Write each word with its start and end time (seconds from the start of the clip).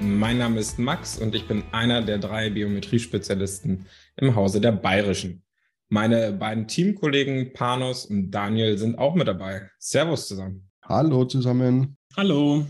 Mein 0.00 0.38
Name 0.38 0.60
ist 0.60 0.78
Max 0.78 1.16
und 1.18 1.34
ich 1.34 1.48
bin 1.48 1.64
einer 1.72 2.02
der 2.02 2.18
drei 2.18 2.50
Biometrie-Spezialisten 2.50 3.86
im 4.16 4.34
Hause 4.34 4.60
der 4.60 4.72
Bayerischen. 4.72 5.42
Meine 5.88 6.32
beiden 6.32 6.68
Teamkollegen 6.68 7.54
Panos 7.54 8.04
und 8.04 8.30
Daniel 8.30 8.76
sind 8.76 8.98
auch 8.98 9.14
mit 9.14 9.26
dabei. 9.26 9.70
Servus 9.78 10.28
zusammen. 10.28 10.68
Hallo 10.82 11.24
zusammen. 11.24 11.96
Hallo. 12.14 12.66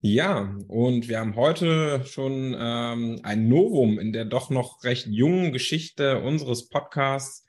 Ja, 0.00 0.54
und 0.68 1.08
wir 1.08 1.18
haben 1.18 1.34
heute 1.34 2.04
schon 2.04 2.54
ähm, 2.58 3.20
ein 3.22 3.48
Novum 3.48 3.98
in 3.98 4.12
der 4.12 4.26
doch 4.26 4.50
noch 4.50 4.84
recht 4.84 5.06
jungen 5.06 5.52
Geschichte 5.52 6.20
unseres 6.20 6.68
Podcasts. 6.68 7.46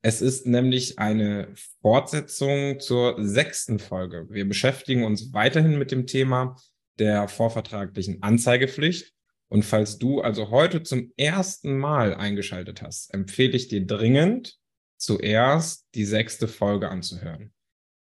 Es 0.00 0.22
ist 0.22 0.46
nämlich 0.46 0.98
eine 0.98 1.52
Fortsetzung 1.82 2.80
zur 2.80 3.16
sechsten 3.18 3.78
Folge. 3.78 4.26
Wir 4.30 4.48
beschäftigen 4.48 5.04
uns 5.04 5.34
weiterhin 5.34 5.78
mit 5.78 5.90
dem 5.92 6.06
Thema 6.06 6.56
der 7.00 7.26
vorvertraglichen 7.28 8.22
Anzeigepflicht. 8.22 9.12
Und 9.48 9.64
falls 9.64 9.98
du 9.98 10.20
also 10.20 10.50
heute 10.50 10.84
zum 10.84 11.12
ersten 11.16 11.76
Mal 11.76 12.14
eingeschaltet 12.14 12.82
hast, 12.82 13.12
empfehle 13.12 13.56
ich 13.56 13.66
dir 13.66 13.84
dringend, 13.84 14.56
zuerst 14.96 15.86
die 15.94 16.04
sechste 16.04 16.46
Folge 16.46 16.88
anzuhören. 16.88 17.52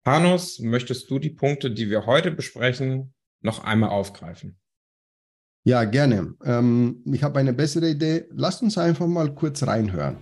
Panos, 0.06 0.60
möchtest 0.60 1.10
du 1.10 1.20
die 1.20 1.32
Punkte, 1.32 1.72
die 1.72 1.90
wir 1.90 2.06
heute 2.06 2.32
besprechen, 2.32 3.14
noch 3.42 3.64
einmal 3.64 3.90
aufgreifen? 3.90 4.60
Ja, 5.66 5.86
gerne. 5.86 6.36
Ähm, 6.44 7.04
ich 7.06 7.24
habe 7.24 7.40
eine 7.40 7.54
bessere 7.54 7.90
Idee. 7.90 8.26
Lasst 8.32 8.62
uns 8.62 8.78
einfach 8.78 9.08
mal 9.08 9.34
kurz 9.34 9.64
reinhören. 9.64 10.18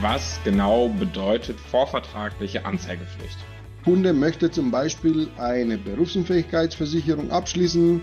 Was 0.00 0.40
genau 0.44 0.88
bedeutet 0.88 1.60
vorvertragliche 1.60 2.64
Anzeigepflicht? 2.64 3.38
Kunde 3.84 4.12
möchte 4.12 4.50
zum 4.50 4.70
Beispiel 4.70 5.28
eine 5.38 5.76
Berufsunfähigkeitsversicherung 5.76 7.30
abschließen, 7.30 8.00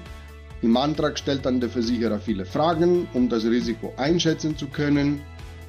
im 0.62 0.76
Antrag 0.76 1.18
stellt 1.18 1.46
dann 1.46 1.62
der 1.62 1.70
Versicherer 1.70 2.20
viele 2.20 2.46
Fragen, 2.46 3.08
um 3.14 3.30
das 3.30 3.46
Risiko 3.46 3.94
einschätzen 3.96 4.58
zu 4.58 4.68
können. 4.68 5.22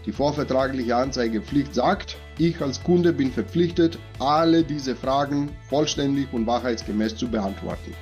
Die 0.04 0.10
vorvertragliche 0.10 0.96
Anzeigepflicht 0.96 1.74
sagt, 1.74 2.16
ich 2.38 2.60
als 2.60 2.82
Kunde 2.82 3.12
bin 3.12 3.30
verpflichtet, 3.30 3.98
alle 4.18 4.64
diese 4.64 4.96
Fragen 4.96 5.50
vollständig 5.68 6.32
und 6.32 6.46
wahrheitsgemäß 6.46 7.14
zu 7.14 7.28
beantworten. 7.28 7.94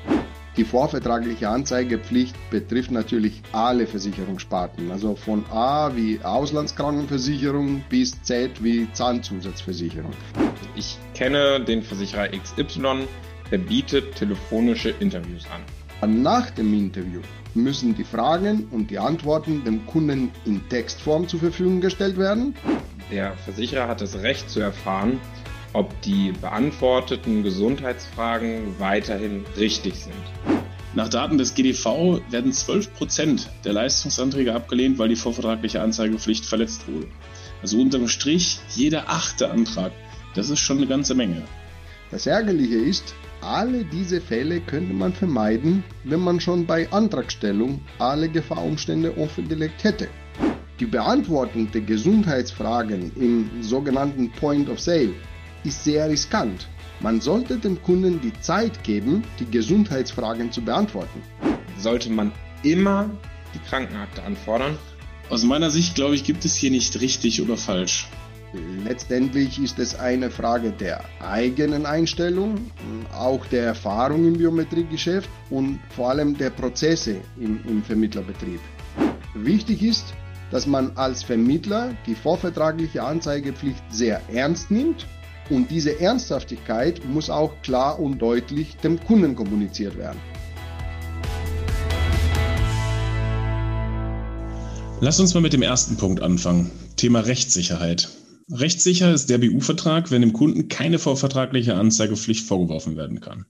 Die 0.59 0.65
vorvertragliche 0.65 1.49
Anzeigepflicht 1.49 2.35
betrifft 2.51 2.91
natürlich 2.91 3.43
alle 3.53 3.87
Versicherungssparten, 3.87 4.91
also 4.91 5.15
von 5.15 5.45
A 5.53 5.95
wie 5.95 6.19
Auslandskrankenversicherung 6.21 7.85
bis 7.89 8.21
Z 8.25 8.61
wie 8.61 8.89
Zahnzusatzversicherung. 8.93 10.11
Ich 10.75 10.99
kenne 11.15 11.61
den 11.61 11.85
Versicherer 11.85 12.31
XY, 12.31 13.07
der 13.53 13.59
bietet 13.59 14.17
telefonische 14.17 14.91
Interviews 14.99 15.45
an. 15.47 16.25
Nach 16.25 16.51
dem 16.51 16.75
Interview 16.75 17.21
müssen 17.55 17.95
die 17.95 18.03
Fragen 18.03 18.67
und 18.73 18.91
die 18.91 18.99
Antworten 18.99 19.63
dem 19.63 19.87
Kunden 19.87 20.33
in 20.45 20.69
Textform 20.69 21.29
zur 21.29 21.39
Verfügung 21.39 21.81
gestellt 21.81 22.19
werden. 22.19 22.57
Der 23.13 23.35
Versicherer 23.45 23.87
hat 23.87 24.01
das 24.01 24.23
Recht 24.23 24.51
zu 24.51 24.59
erfahren, 24.59 25.21
ob 25.73 26.01
die 26.03 26.33
beantworteten 26.41 27.43
Gesundheitsfragen 27.43 28.79
weiterhin 28.79 29.45
richtig 29.57 29.95
sind. 29.95 30.15
Nach 30.95 31.09
Daten 31.09 31.39
des 31.39 31.55
GDV 31.55 32.21
werden 32.31 32.53
12% 32.53 33.47
der 33.65 33.73
Leistungsanträge 33.73 34.55
abgelehnt, 34.55 34.99
weil 34.99 35.09
die 35.09 35.17
vorvertragliche 35.17 35.83
Anzeigepflicht 35.83 36.45
verletzt 36.45 36.89
wurde. 36.89 37.07
Also 37.63 37.81
unterm 37.81 38.09
Strich 38.09 38.59
jeder 38.75 39.09
achte 39.09 39.51
Antrag. 39.51 39.93
Das 40.35 40.49
ist 40.51 40.61
schon 40.61 40.79
eine 40.79 40.87
ganze 40.87 41.15
Menge. 41.15 41.43
Das 42.11 42.27
Ärgerliche 42.27 42.77
ist, 42.77 43.15
alle 43.43 43.85
diese 43.85 44.21
Fälle 44.21 44.61
könnte 44.61 44.95
man 44.95 45.13
vermeiden, 45.13 45.85
wenn 46.05 46.21
man 46.21 46.41
schon 46.41 46.67
bei 46.67 46.91
Antragstellung 46.91 47.81
alle 47.99 48.29
Gefahrumstände 48.29 49.17
offengelegt 49.19 49.85
hätte. 49.85 50.09
Die 50.81 50.87
Beantwortung 50.87 51.71
der 51.71 51.83
Gesundheitsfragen 51.83 53.13
im 53.17 53.63
sogenannten 53.63 54.31
Point 54.33 54.69
of 54.71 54.81
Sale 54.81 55.15
ist 55.65 55.85
sehr 55.85 56.09
riskant. 56.09 56.69
Man 57.01 57.21
sollte 57.21 57.59
dem 57.59 57.81
Kunden 57.83 58.21
die 58.21 58.33
Zeit 58.41 58.83
geben, 58.83 59.23
die 59.39 59.47
Gesundheitsfragen 59.47 60.51
zu 60.51 60.63
beantworten. 60.63 61.23
Sollte 61.79 62.11
man 62.11 62.33
immer 62.63 63.09
die 63.55 63.61
Krankenakte 63.61 64.23
anfordern? 64.25 64.77
Aus 65.31 65.45
meiner 65.45 65.71
Sicht, 65.71 65.95
glaube 65.95 66.15
ich, 66.15 66.25
gibt 66.25 66.45
es 66.45 66.57
hier 66.57 66.71
nicht 66.71 67.01
richtig 67.01 67.41
oder 67.41 67.57
falsch. 67.57 68.09
Letztendlich 68.85 69.63
ist 69.63 69.79
es 69.79 69.95
eine 69.95 70.31
Frage 70.31 70.71
der 70.73 71.05
eigenen 71.21 71.85
Einstellung, 71.85 72.71
auch 73.13 73.45
der 73.47 73.65
Erfahrung 73.65 74.27
im 74.27 74.39
Biometriegeschäft 74.39 75.29
und 75.51 75.79
vor 75.95 76.11
allem 76.11 76.37
der 76.37 76.51
Prozesse 76.51 77.17
im, 77.39 77.61
im 77.69 77.83
Vermittlerbetrieb. 77.83 78.61
Wichtig 79.35 79.83
ist, 79.83 80.15
dass 80.51 80.67
man 80.67 80.97
als 80.97 81.23
Vermittler 81.23 81.95
die 82.07 82.15
vorvertragliche 82.15 83.03
Anzeigepflicht 83.03 83.83
sehr 83.91 84.23
ernst 84.33 84.71
nimmt 84.71 85.07
und 85.51 85.71
diese 85.71 86.01
Ernsthaftigkeit 86.01 87.05
muss 87.05 87.31
auch 87.31 87.61
klar 87.63 87.99
und 87.99 88.19
deutlich 88.19 88.77
dem 88.77 88.99
Kunden 89.01 89.35
kommuniziert 89.35 89.97
werden. 89.97 90.19
Lass 95.01 95.21
uns 95.21 95.33
mal 95.35 95.41
mit 95.41 95.53
dem 95.53 95.63
ersten 95.63 95.97
Punkt 95.97 96.21
anfangen. 96.21 96.71
Thema 96.97 97.21
Rechtssicherheit. 97.21 98.09
Rechtssicher 98.51 99.13
ist 99.13 99.31
der 99.31 99.39
BU-Vertrag, 99.39 100.11
wenn 100.11 100.23
dem 100.23 100.33
Kunden 100.33 100.69
keine 100.69 100.99
vorvertragliche 100.99 101.75
Anzeigepflicht 101.75 102.47
vorgeworfen 102.47 102.97
werden 102.97 103.21
kann. 103.21 103.47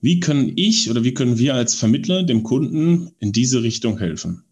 Wie 0.00 0.20
können 0.20 0.52
ich 0.56 0.90
oder 0.90 1.02
wie 1.02 1.12
können 1.12 1.38
wir 1.38 1.54
als 1.54 1.74
Vermittler 1.74 2.22
dem 2.22 2.42
Kunden 2.42 3.10
in 3.18 3.32
diese 3.32 3.62
Richtung 3.62 3.98
helfen? 3.98 4.44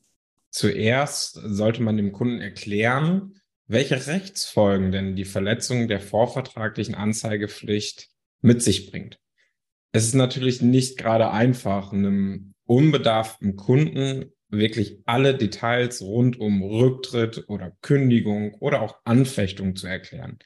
Zuerst 0.50 1.40
sollte 1.44 1.82
man 1.82 1.96
dem 1.96 2.12
Kunden 2.12 2.40
erklären, 2.40 3.34
welche 3.69 4.06
Rechtsfolgen 4.06 4.91
denn 4.91 5.15
die 5.15 5.26
Verletzung 5.26 5.88
der 5.88 6.00
vorvertraglichen 6.00 6.94
Anzeigepflicht 6.94 8.09
mit 8.41 8.62
sich 8.62 8.91
bringt. 8.91 9.20
Es 9.93 10.05
ist 10.05 10.15
natürlich 10.15 10.62
nicht 10.62 10.99
gerade 10.99 11.31
einfach, 11.31 11.93
einem 11.93 12.55
unbedarften 12.65 13.56
Kunden 13.56 14.32
wirklich 14.49 15.03
alle 15.05 15.37
Details 15.37 16.00
rund 16.03 16.41
um 16.41 16.62
Rücktritt 16.62 17.44
oder 17.49 17.76
Kündigung 17.82 18.55
oder 18.55 18.81
auch 18.81 18.97
Anfechtung 19.05 19.76
zu 19.76 19.87
erklären. 19.87 20.38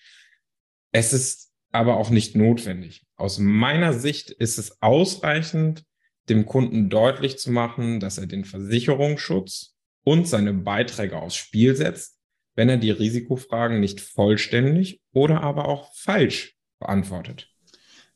Es 0.91 1.13
ist 1.13 1.53
aber 1.71 1.97
auch 1.97 2.11
nicht 2.11 2.35
notwendig. 2.37 3.07
Aus 3.17 3.39
meiner 3.39 3.93
Sicht 3.93 4.31
ist 4.31 4.59
es 4.59 4.83
ausreichend, 4.83 5.85
dem 6.29 6.47
Kunden 6.47 6.91
deutlich 6.91 7.39
zu 7.39 7.51
machen, 7.51 8.01
dass 8.01 8.19
er 8.19 8.27
den 8.27 8.45
Versicherungsschutz 8.45 9.77
und 10.05 10.29
seine 10.29 10.53
Beiträge 10.53 11.19
aufs 11.19 11.37
Spiel 11.37 11.75
setzt, 11.77 12.19
wenn 12.55 12.69
er 12.69 12.77
die 12.77 12.91
Risikofragen 12.91 13.81
nicht 13.81 14.01
vollständig 14.01 15.01
oder 15.13 15.43
aber 15.43 15.69
auch 15.69 15.93
falsch 15.95 16.57
beantwortet. 16.79 17.49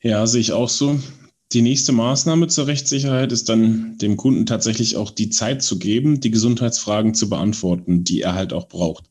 Ja, 0.01 0.27
sehe 0.27 0.41
ich 0.41 0.53
auch 0.53 0.69
so. 0.69 1.01
Die 1.53 1.63
nächste 1.63 1.93
Maßnahme 1.93 2.49
zur 2.49 2.67
Rechtssicherheit 2.67 3.31
ist 3.31 3.49
dann, 3.49 3.97
dem 3.99 4.17
Kunden 4.17 4.47
tatsächlich 4.47 4.97
auch 4.97 5.11
die 5.11 5.31
Zeit 5.31 5.63
zu 5.63 5.79
geben, 5.79 6.21
die 6.21 6.33
Gesundheitsfragen 6.33 7.15
zu 7.15 7.29
beantworten, 7.29 8.03
die 8.03 8.21
er 8.21 8.35
halt 8.35 8.53
auch 8.53 8.69
braucht. 8.69 9.05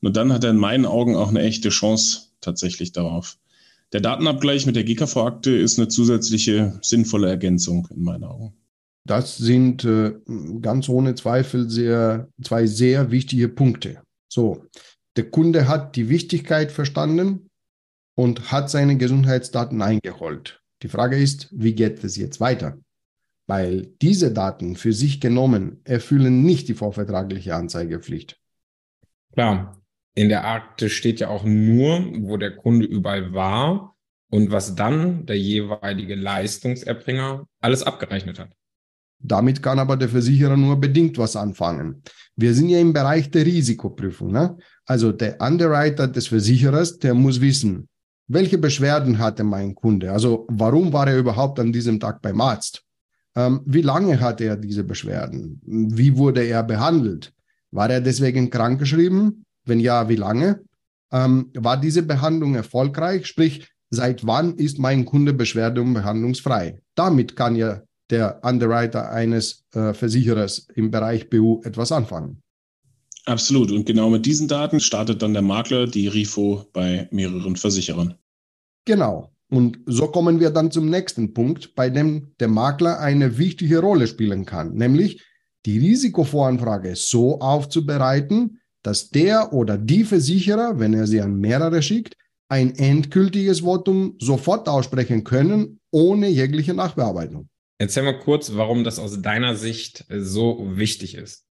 Nur 0.00 0.12
dann 0.12 0.32
hat 0.32 0.44
er 0.44 0.50
in 0.50 0.56
meinen 0.56 0.86
Augen 0.86 1.14
auch 1.14 1.28
eine 1.28 1.42
echte 1.42 1.68
Chance 1.68 2.28
tatsächlich 2.40 2.92
darauf. 2.92 3.38
Der 3.92 4.00
Datenabgleich 4.00 4.66
mit 4.66 4.76
der 4.76 4.84
GKV-Akte 4.84 5.50
ist 5.50 5.78
eine 5.78 5.88
zusätzliche 5.88 6.78
sinnvolle 6.82 7.28
Ergänzung 7.28 7.86
in 7.94 8.02
meinen 8.02 8.24
Augen. 8.24 8.54
Das 9.06 9.36
sind 9.36 9.84
äh, 9.84 10.14
ganz 10.62 10.88
ohne 10.88 11.14
Zweifel 11.14 11.68
sehr, 11.68 12.28
zwei 12.42 12.66
sehr 12.66 13.10
wichtige 13.10 13.48
Punkte. 13.48 14.02
So, 14.34 14.66
der 15.16 15.30
Kunde 15.30 15.68
hat 15.68 15.94
die 15.94 16.08
Wichtigkeit 16.08 16.72
verstanden 16.72 17.50
und 18.16 18.50
hat 18.50 18.68
seine 18.68 18.96
Gesundheitsdaten 18.96 19.80
eingeholt. 19.80 20.60
Die 20.82 20.88
Frage 20.88 21.16
ist, 21.16 21.48
wie 21.52 21.72
geht 21.72 22.02
es 22.02 22.16
jetzt 22.16 22.40
weiter? 22.40 22.76
Weil 23.46 23.92
diese 24.02 24.32
Daten 24.32 24.74
für 24.74 24.92
sich 24.92 25.20
genommen 25.20 25.80
erfüllen 25.84 26.42
nicht 26.42 26.66
die 26.66 26.74
vorvertragliche 26.74 27.54
Anzeigepflicht. 27.54 28.40
Klar, 29.34 29.80
in 30.16 30.28
der 30.28 30.48
Akte 30.48 30.90
steht 30.90 31.20
ja 31.20 31.28
auch 31.28 31.44
nur, 31.44 32.04
wo 32.22 32.36
der 32.36 32.56
Kunde 32.56 32.86
überall 32.86 33.34
war 33.34 33.94
und 34.32 34.50
was 34.50 34.74
dann 34.74 35.26
der 35.26 35.38
jeweilige 35.38 36.16
Leistungserbringer 36.16 37.46
alles 37.60 37.84
abgerechnet 37.84 38.40
hat. 38.40 38.50
Damit 39.26 39.62
kann 39.62 39.78
aber 39.78 39.96
der 39.96 40.10
Versicherer 40.10 40.56
nur 40.56 40.78
bedingt 40.78 41.16
was 41.16 41.34
anfangen. 41.34 42.02
Wir 42.36 42.52
sind 42.52 42.68
ja 42.68 42.78
im 42.78 42.92
Bereich 42.92 43.30
der 43.30 43.46
Risikoprüfung. 43.46 44.30
Ne? 44.30 44.56
Also 44.84 45.12
der 45.12 45.40
Underwriter 45.40 46.06
des 46.06 46.26
Versicherers, 46.26 46.98
der 46.98 47.14
muss 47.14 47.40
wissen, 47.40 47.88
welche 48.28 48.58
Beschwerden 48.58 49.18
hatte 49.18 49.42
mein 49.42 49.74
Kunde? 49.74 50.12
Also 50.12 50.46
warum 50.50 50.92
war 50.92 51.08
er 51.08 51.18
überhaupt 51.18 51.58
an 51.58 51.72
diesem 51.72 51.98
Tag 51.98 52.20
beim 52.20 52.40
Arzt? 52.40 52.82
Ähm, 53.34 53.62
wie 53.64 53.80
lange 53.80 54.20
hatte 54.20 54.44
er 54.44 54.56
diese 54.56 54.84
Beschwerden? 54.84 55.60
Wie 55.64 56.16
wurde 56.16 56.42
er 56.44 56.62
behandelt? 56.62 57.32
War 57.70 57.88
er 57.90 58.02
deswegen 58.02 58.50
krankgeschrieben? 58.50 59.44
Wenn 59.64 59.80
ja, 59.80 60.08
wie 60.08 60.16
lange? 60.16 60.60
Ähm, 61.12 61.50
war 61.54 61.78
diese 61.78 62.02
Behandlung 62.02 62.54
erfolgreich? 62.54 63.26
Sprich, 63.26 63.68
seit 63.88 64.26
wann 64.26 64.56
ist 64.56 64.78
mein 64.78 65.06
Kunde 65.06 65.32
beschwerde- 65.32 65.80
und 65.80 65.94
behandlungsfrei? 65.94 66.80
Damit 66.94 67.36
kann 67.36 67.56
ja 67.56 67.82
der 68.10 68.40
Underwriter 68.42 69.10
eines 69.10 69.64
äh, 69.74 69.94
Versicherers 69.94 70.68
im 70.74 70.90
Bereich 70.90 71.30
BU 71.30 71.62
etwas 71.64 71.92
anfangen. 71.92 72.40
Absolut. 73.26 73.70
Und 73.70 73.86
genau 73.86 74.10
mit 74.10 74.26
diesen 74.26 74.48
Daten 74.48 74.80
startet 74.80 75.22
dann 75.22 75.32
der 75.32 75.42
Makler 75.42 75.86
die 75.86 76.08
RIFO 76.08 76.66
bei 76.72 77.08
mehreren 77.10 77.56
Versicherern. 77.56 78.14
Genau. 78.84 79.30
Und 79.50 79.78
so 79.86 80.08
kommen 80.08 80.40
wir 80.40 80.50
dann 80.50 80.70
zum 80.70 80.90
nächsten 80.90 81.32
Punkt, 81.32 81.74
bei 81.74 81.88
dem 81.88 82.34
der 82.40 82.48
Makler 82.48 82.98
eine 82.98 83.38
wichtige 83.38 83.78
Rolle 83.78 84.06
spielen 84.06 84.44
kann, 84.44 84.74
nämlich 84.74 85.22
die 85.64 85.78
Risikovoranfrage 85.78 86.96
so 86.96 87.40
aufzubereiten, 87.40 88.60
dass 88.82 89.10
der 89.10 89.52
oder 89.52 89.78
die 89.78 90.04
Versicherer, 90.04 90.78
wenn 90.78 90.92
er 90.92 91.06
sie 91.06 91.20
an 91.20 91.36
mehrere 91.36 91.82
schickt, 91.82 92.16
ein 92.48 92.74
endgültiges 92.74 93.60
Votum 93.60 94.16
sofort 94.20 94.68
aussprechen 94.68 95.24
können, 95.24 95.80
ohne 95.90 96.28
jegliche 96.28 96.74
Nachbearbeitung. 96.74 97.48
Erzähl 97.78 98.04
mal 98.04 98.18
kurz, 98.18 98.54
warum 98.54 98.84
das 98.84 98.98
aus 98.98 99.20
deiner 99.20 99.56
Sicht 99.56 100.04
so 100.08 100.76
wichtig 100.76 101.16
ist. 101.16 101.44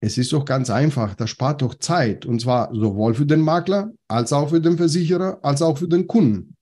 Es 0.00 0.18
ist 0.18 0.32
doch 0.32 0.44
ganz 0.44 0.68
einfach, 0.68 1.14
das 1.14 1.30
spart 1.30 1.62
doch 1.62 1.76
Zeit 1.76 2.26
und 2.26 2.40
zwar 2.40 2.74
sowohl 2.74 3.14
für 3.14 3.26
den 3.26 3.40
Makler 3.40 3.92
als 4.08 4.32
auch 4.32 4.48
für 4.48 4.60
den 4.60 4.76
Versicherer 4.76 5.38
als 5.42 5.62
auch 5.62 5.78
für 5.78 5.86
den 5.86 6.08
Kunden. 6.08 6.56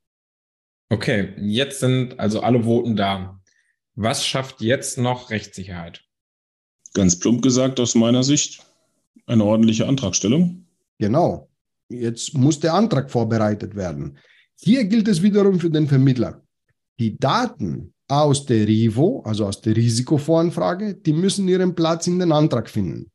Okay, 0.90 1.32
jetzt 1.38 1.80
sind 1.80 2.20
also 2.20 2.40
alle 2.42 2.64
Voten 2.64 2.96
da. 2.96 3.40
Was 3.94 4.26
schafft 4.26 4.60
jetzt 4.60 4.98
noch 4.98 5.30
Rechtssicherheit? 5.30 6.04
Ganz 6.92 7.18
plump 7.18 7.42
gesagt 7.42 7.80
aus 7.80 7.94
meiner 7.94 8.24
Sicht 8.24 8.62
eine 9.26 9.44
ordentliche 9.44 9.86
Antragstellung. 9.86 10.66
Genau. 10.98 11.48
Jetzt 11.88 12.34
muss 12.34 12.60
der 12.60 12.74
Antrag 12.74 13.10
vorbereitet 13.10 13.74
werden. 13.74 14.18
Hier 14.56 14.84
gilt 14.84 15.08
es 15.08 15.22
wiederum 15.22 15.60
für 15.60 15.70
den 15.70 15.88
Vermittler. 15.88 16.42
Die 16.98 17.16
Daten 17.16 17.94
aus 18.10 18.44
der 18.44 18.66
RIVO, 18.66 19.22
also 19.24 19.46
aus 19.46 19.60
der 19.60 19.76
Risikovoranfrage, 19.76 20.94
die 20.94 21.12
müssen 21.12 21.46
ihren 21.48 21.74
Platz 21.74 22.06
in 22.06 22.18
den 22.18 22.32
Antrag 22.32 22.68
finden. 22.68 23.10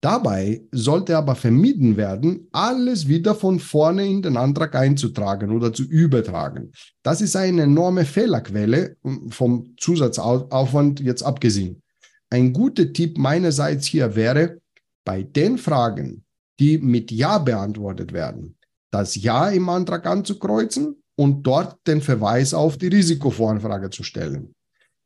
Dabei 0.00 0.62
sollte 0.72 1.16
aber 1.16 1.34
vermieden 1.34 1.96
werden, 1.96 2.48
alles 2.52 3.08
wieder 3.08 3.34
von 3.34 3.58
vorne 3.58 4.06
in 4.06 4.22
den 4.22 4.36
Antrag 4.36 4.74
einzutragen 4.74 5.50
oder 5.50 5.72
zu 5.72 5.84
übertragen. 5.84 6.72
Das 7.02 7.20
ist 7.20 7.34
eine 7.34 7.62
enorme 7.62 8.04
Fehlerquelle 8.04 8.96
vom 9.30 9.74
Zusatzaufwand 9.78 11.00
jetzt 11.00 11.22
abgesehen. 11.22 11.82
Ein 12.28 12.52
guter 12.52 12.92
Tipp 12.92 13.16
meinerseits 13.16 13.86
hier 13.86 14.14
wäre, 14.16 14.60
bei 15.04 15.22
den 15.22 15.56
Fragen, 15.56 16.24
die 16.58 16.78
mit 16.78 17.10
Ja 17.10 17.38
beantwortet 17.38 18.12
werden, 18.12 18.56
das 18.90 19.14
Ja 19.14 19.48
im 19.48 19.68
Antrag 19.68 20.06
anzukreuzen 20.06 21.02
und 21.16 21.42
dort 21.46 21.86
den 21.86 22.00
Verweis 22.00 22.54
auf 22.54 22.76
die 22.78 22.88
Risikovoranfrage 22.88 23.90
zu 23.90 24.02
stellen. 24.02 24.54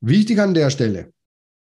Wichtig 0.00 0.38
an 0.40 0.54
der 0.54 0.70
Stelle, 0.70 1.12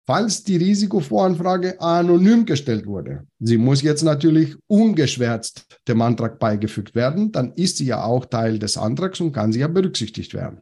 falls 0.06 0.44
die 0.44 0.58
Risikovoranfrage 0.58 1.80
anonym 1.80 2.46
gestellt 2.46 2.86
wurde, 2.86 3.28
sie 3.40 3.58
muss 3.58 3.82
jetzt 3.82 4.02
natürlich 4.02 4.56
ungeschwärzt 4.68 5.80
dem 5.88 6.02
Antrag 6.02 6.40
beigefügt 6.40 6.96
werden, 6.96 7.32
dann 7.32 7.54
ist 7.54 7.78
sie 7.78 7.86
ja 7.86 8.04
auch 8.04 8.26
Teil 8.26 8.60
des 8.60 8.78
Antrags 8.78 9.20
und 9.22 9.34
kann 9.34 9.52
sie 9.52 9.60
ja 9.60 9.68
berücksichtigt 9.68 10.34
werden. 10.34 10.62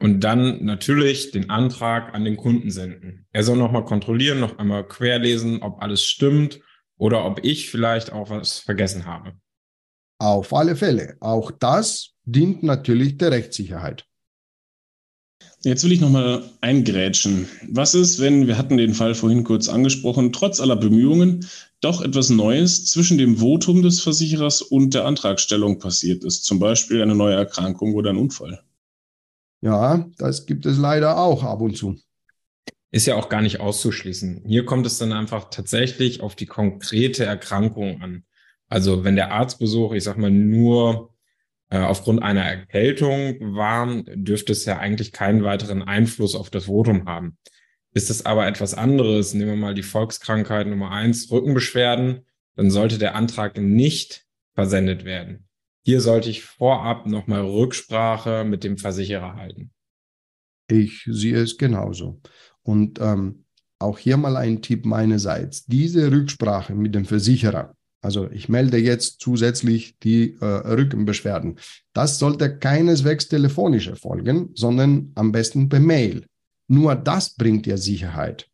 Und 0.00 0.20
dann 0.20 0.64
natürlich 0.64 1.30
den 1.30 1.50
Antrag 1.50 2.12
an 2.14 2.24
den 2.24 2.36
Kunden 2.36 2.70
senden. 2.70 3.26
Er 3.30 3.44
soll 3.44 3.56
nochmal 3.56 3.84
kontrollieren, 3.84 4.40
noch 4.40 4.58
einmal 4.58 4.88
querlesen, 4.88 5.62
ob 5.62 5.80
alles 5.80 6.02
stimmt 6.04 6.60
oder 6.96 7.24
ob 7.24 7.44
ich 7.44 7.70
vielleicht 7.70 8.12
auch 8.12 8.30
was 8.30 8.58
vergessen 8.58 9.06
habe. 9.06 9.34
Auf 10.22 10.54
alle 10.54 10.76
Fälle. 10.76 11.16
Auch 11.18 11.50
das 11.50 12.10
dient 12.24 12.62
natürlich 12.62 13.18
der 13.18 13.32
Rechtssicherheit. 13.32 14.06
Jetzt 15.64 15.82
will 15.82 15.90
ich 15.90 16.00
nochmal 16.00 16.44
eingrätschen. 16.60 17.48
Was 17.68 17.96
ist, 17.96 18.20
wenn, 18.20 18.46
wir 18.46 18.56
hatten 18.56 18.76
den 18.76 18.94
Fall 18.94 19.16
vorhin 19.16 19.42
kurz 19.42 19.68
angesprochen, 19.68 20.32
trotz 20.32 20.60
aller 20.60 20.76
Bemühungen 20.76 21.48
doch 21.80 22.02
etwas 22.02 22.30
Neues 22.30 22.84
zwischen 22.84 23.18
dem 23.18 23.38
Votum 23.38 23.82
des 23.82 24.00
Versicherers 24.00 24.62
und 24.62 24.94
der 24.94 25.06
Antragstellung 25.06 25.80
passiert 25.80 26.22
ist? 26.22 26.44
Zum 26.44 26.60
Beispiel 26.60 27.02
eine 27.02 27.16
neue 27.16 27.34
Erkrankung 27.34 27.94
oder 27.94 28.10
ein 28.10 28.16
Unfall? 28.16 28.62
Ja, 29.60 30.08
das 30.18 30.46
gibt 30.46 30.66
es 30.66 30.78
leider 30.78 31.18
auch 31.18 31.42
ab 31.42 31.60
und 31.62 31.76
zu. 31.76 31.96
Ist 32.92 33.06
ja 33.08 33.16
auch 33.16 33.28
gar 33.28 33.42
nicht 33.42 33.58
auszuschließen. 33.58 34.44
Hier 34.46 34.66
kommt 34.66 34.86
es 34.86 34.98
dann 34.98 35.12
einfach 35.12 35.50
tatsächlich 35.50 36.20
auf 36.20 36.36
die 36.36 36.46
konkrete 36.46 37.24
Erkrankung 37.24 38.00
an. 38.02 38.24
Also 38.72 39.04
wenn 39.04 39.16
der 39.16 39.32
Arztbesuch, 39.32 39.92
ich 39.92 40.02
sag 40.02 40.16
mal, 40.16 40.30
nur 40.30 41.14
äh, 41.68 41.76
aufgrund 41.76 42.22
einer 42.22 42.40
Erkältung 42.40 43.36
war, 43.54 44.02
dürfte 44.14 44.52
es 44.52 44.64
ja 44.64 44.78
eigentlich 44.78 45.12
keinen 45.12 45.44
weiteren 45.44 45.82
Einfluss 45.82 46.34
auf 46.34 46.48
das 46.48 46.64
Votum 46.64 47.06
haben. 47.06 47.36
Ist 47.92 48.08
es 48.08 48.24
aber 48.24 48.46
etwas 48.46 48.72
anderes, 48.72 49.34
nehmen 49.34 49.50
wir 49.50 49.56
mal 49.56 49.74
die 49.74 49.82
Volkskrankheit 49.82 50.68
Nummer 50.68 50.90
eins, 50.90 51.30
Rückenbeschwerden, 51.30 52.24
dann 52.56 52.70
sollte 52.70 52.96
der 52.96 53.14
Antrag 53.14 53.58
nicht 53.58 54.24
versendet 54.54 55.04
werden. 55.04 55.46
Hier 55.84 56.00
sollte 56.00 56.30
ich 56.30 56.42
vorab 56.42 57.04
nochmal 57.04 57.42
Rücksprache 57.42 58.42
mit 58.44 58.64
dem 58.64 58.78
Versicherer 58.78 59.34
halten. 59.34 59.70
Ich 60.66 61.06
sehe 61.06 61.36
es 61.36 61.58
genauso. 61.58 62.22
Und 62.62 62.98
ähm, 63.02 63.44
auch 63.78 63.98
hier 63.98 64.16
mal 64.16 64.38
ein 64.38 64.62
Tipp 64.62 64.86
meinerseits. 64.86 65.66
Diese 65.66 66.10
Rücksprache 66.10 66.74
mit 66.74 66.94
dem 66.94 67.04
Versicherer, 67.04 67.76
also 68.02 68.28
ich 68.30 68.48
melde 68.48 68.78
jetzt 68.78 69.20
zusätzlich 69.20 69.96
die 70.02 70.36
äh, 70.40 70.44
Rückenbeschwerden. 70.44 71.58
Das 71.94 72.18
sollte 72.18 72.58
keineswegs 72.58 73.28
telefonisch 73.28 73.86
erfolgen, 73.86 74.50
sondern 74.54 75.12
am 75.14 75.30
besten 75.30 75.68
per 75.68 75.80
Mail. 75.80 76.26
Nur 76.68 76.96
das 76.96 77.34
bringt 77.36 77.66
ja 77.66 77.76
Sicherheit. 77.76 78.48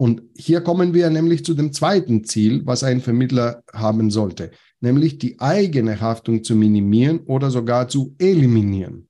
Und 0.00 0.22
hier 0.36 0.60
kommen 0.62 0.94
wir 0.94 1.10
nämlich 1.10 1.44
zu 1.44 1.54
dem 1.54 1.72
zweiten 1.72 2.24
Ziel, 2.24 2.62
was 2.66 2.82
ein 2.82 3.00
Vermittler 3.00 3.62
haben 3.72 4.10
sollte, 4.10 4.50
nämlich 4.80 5.18
die 5.18 5.40
eigene 5.40 6.00
Haftung 6.00 6.42
zu 6.42 6.56
minimieren 6.56 7.20
oder 7.20 7.50
sogar 7.50 7.88
zu 7.88 8.14
eliminieren. 8.18 9.08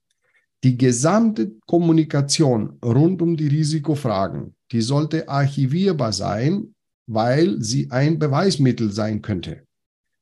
Die 0.63 0.77
gesamte 0.77 1.53
Kommunikation 1.65 2.77
rund 2.83 3.21
um 3.21 3.37
die 3.37 3.47
Risikofragen, 3.47 4.55
die 4.71 4.81
sollte 4.81 5.29
archivierbar 5.29 6.11
sein, 6.11 6.73
weil 7.07 7.61
sie 7.61 7.89
ein 7.91 8.19
Beweismittel 8.19 8.91
sein 8.91 9.21
könnte. 9.21 9.63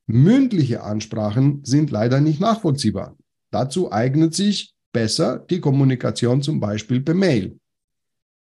Mündliche 0.07 0.83
Ansprachen 0.83 1.61
sind 1.63 1.91
leider 1.91 2.21
nicht 2.21 2.39
nachvollziehbar. 2.39 3.15
Dazu 3.51 3.91
eignet 3.91 4.33
sich 4.33 4.73
besser 4.93 5.37
die 5.37 5.59
Kommunikation 5.59 6.41
zum 6.41 6.59
Beispiel 6.59 7.01
per 7.01 7.13
Mail. 7.13 7.59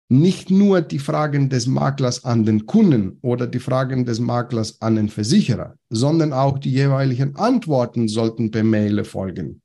Nicht 0.09 0.51
nur 0.51 0.81
die 0.81 0.99
Fragen 0.99 1.49
des 1.49 1.65
Maklers 1.65 2.25
an 2.25 2.45
den 2.45 2.65
Kunden 2.65 3.17
oder 3.21 3.47
die 3.47 3.59
Fragen 3.59 4.05
des 4.05 4.19
Maklers 4.19 4.81
an 4.81 4.95
den 4.95 5.07
Versicherer, 5.09 5.75
sondern 5.89 6.33
auch 6.33 6.59
die 6.59 6.71
jeweiligen 6.71 7.35
Antworten 7.37 8.07
sollten 8.09 8.51
per 8.51 8.63
Mail 8.63 8.99
erfolgen. 8.99 9.61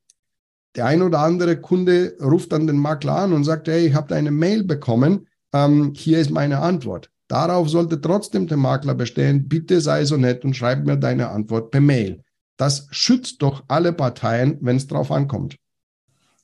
Der 0.76 0.87
ein 0.87 1.02
oder 1.02 1.19
andere 1.19 1.61
Kunde 1.61 2.17
ruft 2.23 2.52
dann 2.52 2.69
den 2.69 2.78
Makler 2.78 3.17
an 3.17 3.33
und 3.33 3.43
sagt, 3.43 3.67
hey, 3.67 3.88
ich 3.88 3.95
habe 3.95 4.14
eine 4.14 4.31
Mail 4.31 4.62
bekommen, 4.62 5.26
ähm, 5.52 5.93
hier 5.97 6.21
ist 6.21 6.31
meine 6.31 6.61
Antwort. 6.61 7.11
Darauf 7.28 7.68
sollte 7.68 8.00
trotzdem 8.00 8.47
der 8.47 8.56
Makler 8.56 8.94
bestehen, 8.94 9.49
bitte 9.49 9.80
sei 9.80 10.04
so 10.04 10.16
nett 10.16 10.44
und 10.44 10.54
schreib 10.54 10.85
mir 10.87 10.97
deine 10.97 11.28
Antwort 11.28 11.70
per 11.70 11.82
Mail. 11.82 12.23
Das 12.56 12.88
schützt 12.90 13.42
doch 13.42 13.62
alle 13.68 13.92
Parteien, 13.92 14.58
wenn 14.62 14.76
es 14.76 14.87
drauf 14.87 15.12
ankommt. 15.12 15.56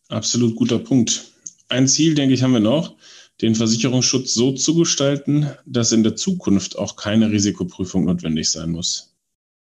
Absolut 0.08 0.54
guter 0.56 0.78
Punkt. 0.78 1.32
Ein 1.68 1.88
Ziel, 1.88 2.14
denke 2.14 2.34
ich, 2.34 2.42
haben 2.42 2.52
wir 2.52 2.60
noch, 2.60 2.96
den 3.40 3.54
Versicherungsschutz 3.54 4.34
so 4.34 4.52
zu 4.52 4.74
gestalten, 4.76 5.48
dass 5.66 5.92
in 5.92 6.02
der 6.02 6.14
Zukunft 6.14 6.78
auch 6.78 6.96
keine 6.96 7.30
Risikoprüfung 7.30 8.04
notwendig 8.04 8.50
sein 8.50 8.70
muss. 8.70 9.16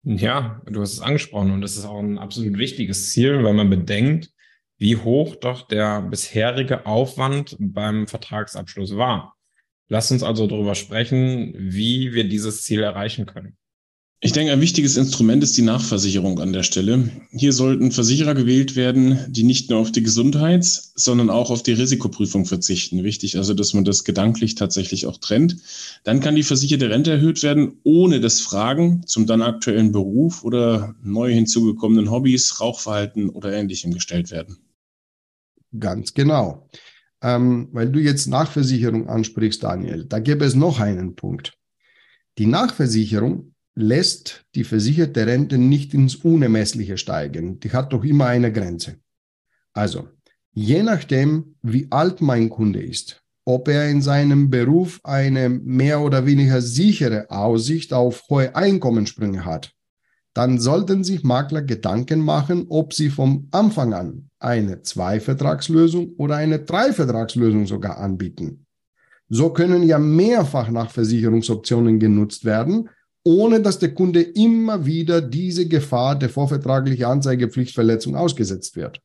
Ja, 0.02 0.60
du 0.66 0.82
hast 0.82 0.92
es 0.92 1.00
angesprochen 1.00 1.52
und 1.52 1.62
das 1.62 1.76
ist 1.76 1.84
auch 1.84 1.98
ein 1.98 2.18
absolut 2.18 2.58
wichtiges 2.58 3.10
Ziel, 3.10 3.42
weil 3.42 3.54
man 3.54 3.70
bedenkt, 3.70 4.30
wie 4.78 4.96
hoch 4.96 5.36
doch 5.36 5.66
der 5.66 6.02
bisherige 6.02 6.84
Aufwand 6.84 7.56
beim 7.58 8.06
Vertragsabschluss 8.06 8.96
war. 8.96 9.36
Lass 9.88 10.11
uns 10.11 10.23
also 10.23 10.47
darüber 10.47 10.75
sprechen, 10.75 11.55
wie 11.57 12.12
wir 12.12 12.28
dieses 12.28 12.62
Ziel 12.62 12.83
erreichen 12.83 13.26
können. 13.26 13.57
Ich 14.21 14.33
denke, 14.33 14.50
ein 14.50 14.62
wichtiges 14.62 14.97
Instrument 14.97 15.43
ist 15.43 15.59
die 15.59 15.62
Nachversicherung 15.62 16.40
an 16.40 16.55
der 16.55 16.62
Stelle. 16.62 17.11
Hier 17.33 17.52
sollten 17.52 17.93
Versicherer 17.93 18.35
gewählt 18.35 18.75
werden, 18.75 19.19
die 19.28 19.43
nicht 19.43 19.69
nur 19.69 19.78
auf 19.78 19.93
die 19.93 20.02
Gesundheits-, 20.02 20.93
sondern 20.95 21.28
auch 21.28 21.50
auf 21.50 21.62
die 21.62 21.75
Risikoprüfung 21.75 22.47
verzichten. 22.47 23.05
Wichtig 23.05 23.37
also, 23.37 23.52
dass 23.52 23.75
man 23.75 23.85
das 23.85 24.05
gedanklich 24.05 24.55
tatsächlich 24.55 25.07
auch 25.07 25.19
trennt. 25.19 25.59
Dann 26.02 26.21
kann 26.21 26.35
die 26.35 26.45
versicherte 26.45 26.88
Rente 26.88 27.11
erhöht 27.11 27.43
werden, 27.43 27.78
ohne 27.85 28.19
dass 28.19 28.40
Fragen 28.40 29.07
zum 29.07 29.26
dann 29.26 29.43
aktuellen 29.43 29.93
Beruf 29.93 30.45
oder 30.45 30.95
neu 31.02 31.31
hinzugekommenen 31.33 32.11
Hobbys, 32.11 32.59
Rauchverhalten 32.59 33.28
oder 33.28 33.52
Ähnlichem 33.52 33.93
gestellt 33.93 34.31
werden. 34.31 34.57
Ganz 35.78 36.14
genau. 36.14 36.71
Ähm, 37.23 37.68
weil 37.73 37.90
du 37.90 37.99
jetzt 37.99 38.26
Nachversicherung 38.26 39.08
ansprichst, 39.08 39.62
Daniel, 39.62 40.04
da 40.04 40.18
gäbe 40.18 40.44
es 40.44 40.54
noch 40.54 40.80
einen 40.80 41.14
Punkt. 41.14 41.58
Die 42.38 42.46
Nachversicherung 42.46 43.54
lässt 43.75 44.44
die 44.54 44.64
versicherte 44.64 45.26
Rente 45.26 45.58
nicht 45.58 45.94
ins 45.94 46.16
Unermessliche 46.16 46.99
steigen. 46.99 47.61
Die 47.61 47.73
hat 47.73 47.92
doch 47.92 48.04
immer 48.04 48.26
eine 48.26 48.52
Grenze. 48.52 48.96
Also, 49.73 50.08
je 50.52 50.82
nachdem, 50.82 51.56
wie 51.62 51.87
alt 51.90 52.20
mein 52.20 52.49
Kunde 52.49 52.82
ist, 52.82 53.23
ob 53.44 53.68
er 53.68 53.88
in 53.88 54.02
seinem 54.02 54.50
Beruf 54.50 55.00
eine 55.04 55.49
mehr 55.49 56.00
oder 56.00 56.26
weniger 56.26 56.61
sichere 56.61 57.30
Aussicht 57.30 57.92
auf 57.92 58.25
hohe 58.28 58.56
Einkommenssprünge 58.56 59.44
hat, 59.44 59.75
dann 60.37 60.59
sollten 60.59 61.02
sich 61.02 61.25
Makler 61.25 61.62
Gedanken 61.62 62.21
machen, 62.21 62.66
ob 62.69 62.93
sie 62.93 63.09
vom 63.09 63.49
Anfang 63.52 63.95
an 63.95 64.28
eine 64.38 64.83
Zwei-Vertragslösung 64.83 66.12
oder 66.19 66.37
eine 66.37 66.59
Drei-Vertragslösung 66.59 67.66
sogar 67.66 67.97
anbieten. 67.97 68.66
So 69.31 69.49
können 69.49 69.83
ja 69.83 69.99
mehrfach 69.99 70.69
nach 70.69 70.90
Versicherungsoptionen 70.90 71.99
genutzt 71.99 72.45
werden, 72.45 72.90
ohne 73.25 73.62
dass 73.62 73.78
der 73.78 73.95
Kunde 73.95 74.21
immer 74.21 74.85
wieder 74.85 75.23
diese 75.23 75.69
Gefahr 75.69 76.19
der 76.19 76.28
vorvertraglichen 76.28 77.07
Anzeigepflichtverletzung 77.07 78.14
ausgesetzt 78.14 78.76
wird. 78.76 79.00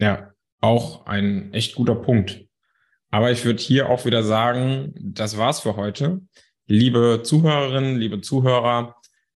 Ja, 0.00 0.30
auch 0.60 1.06
ein 1.06 1.52
echt 1.52 1.74
guter 1.74 1.96
Punkt. 1.96 2.46
Aber 3.10 3.32
ich 3.32 3.44
würde 3.44 3.60
hier 3.60 3.90
auch 3.90 4.04
wieder 4.04 4.22
sagen, 4.22 4.94
das 4.96 5.36
war's 5.36 5.58
für 5.58 5.74
heute. 5.74 6.20
Liebe 6.68 7.22
Zuhörerinnen, 7.24 7.96
liebe 7.96 8.20
Zuhörer, 8.20 8.94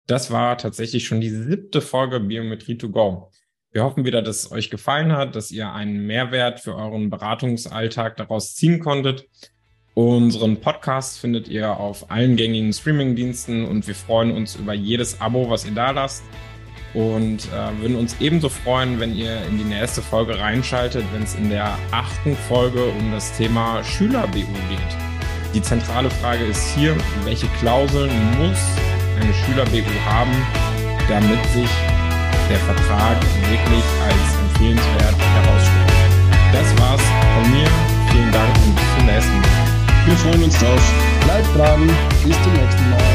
das 0.06 0.30
war 0.30 0.59
tatsächlich 0.59 1.06
schon 1.06 1.21
die 1.21 1.30
siebte 1.30 1.80
Folge 1.80 2.21
Biometrie 2.21 2.76
to 2.76 2.90
go. 2.90 3.30
Wir 3.71 3.85
hoffen 3.85 4.04
wieder, 4.04 4.21
dass 4.21 4.44
es 4.44 4.52
euch 4.52 4.68
gefallen 4.68 5.12
hat, 5.12 5.35
dass 5.35 5.50
ihr 5.50 5.73
einen 5.73 6.06
Mehrwert 6.06 6.61
für 6.61 6.76
euren 6.76 7.09
Beratungsalltag 7.09 8.16
daraus 8.16 8.54
ziehen 8.54 8.80
konntet. 8.80 9.28
Unseren 9.94 10.61
Podcast 10.61 11.18
findet 11.18 11.49
ihr 11.49 11.78
auf 11.78 12.11
allen 12.11 12.37
gängigen 12.37 12.73
Streaming-Diensten 12.73 13.64
und 13.64 13.87
wir 13.87 13.94
freuen 13.94 14.32
uns 14.32 14.56
über 14.56 14.75
jedes 14.75 15.21
Abo, 15.21 15.49
was 15.49 15.64
ihr 15.64 15.73
da 15.73 15.90
lasst. 15.90 16.23
Und 16.94 17.49
äh, 17.49 17.80
würden 17.80 17.97
uns 17.97 18.16
ebenso 18.21 18.50
freuen, 18.50 19.00
wenn 19.00 19.16
ihr 19.16 19.42
in 19.47 19.56
die 19.56 19.64
nächste 19.64 20.02
Folge 20.02 20.38
reinschaltet, 20.38 21.04
wenn 21.14 21.23
es 21.23 21.35
in 21.35 21.49
der 21.49 21.78
achten 21.90 22.37
Folge 22.37 22.85
um 22.85 23.12
das 23.12 23.35
Thema 23.38 23.82
Schüler-BU 23.82 24.40
geht. 24.68 25.54
Die 25.54 25.62
zentrale 25.62 26.11
Frage 26.11 26.44
ist 26.44 26.75
hier, 26.75 26.94
welche 27.25 27.47
Klauseln 27.59 28.11
muss 28.38 28.91
eine 29.23 29.33
Schüler-BU 29.33 29.95
haben, 30.05 30.33
damit 31.09 31.38
sich 31.52 31.71
der 32.50 32.59
Vertrag 32.59 33.17
wirklich 33.49 33.85
als 34.05 34.38
empfehlenswert 34.49 35.17
herausstellt. 35.17 35.93
Das 36.52 36.67
war's 36.81 37.02
von 37.35 37.50
mir. 37.52 37.69
Vielen 38.11 38.33
Dank 38.33 38.55
und 38.67 38.75
bis 38.75 38.85
zum 38.97 39.07
nächsten 39.07 39.41
Mal. 39.41 40.07
Wir 40.07 40.17
freuen 40.17 40.45
uns 40.45 40.59
drauf. 40.59 40.93
Bleibt 41.25 41.57
dran. 41.57 41.88
Bis 42.25 42.43
zum 42.43 42.52
nächsten 42.52 42.91
Mal. 42.91 43.12